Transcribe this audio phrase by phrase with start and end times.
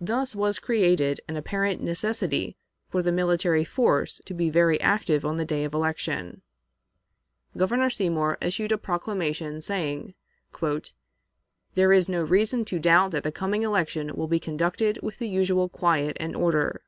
[0.00, 2.56] Thus was created an apparent necessity
[2.88, 6.42] for the military force to be very active on the day of election.
[7.56, 10.14] Governor Seymour issued a proclamation, saying:
[11.74, 15.28] "There is no reason to doubt that the coming election will be conducted with the
[15.28, 16.82] usual quiet and order."